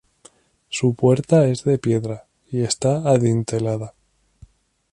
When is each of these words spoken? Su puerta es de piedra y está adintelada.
Su 0.69 0.95
puerta 0.95 1.45
es 1.45 1.63
de 1.63 1.77
piedra 1.77 2.25
y 2.49 2.61
está 2.63 3.07
adintelada. 3.07 3.93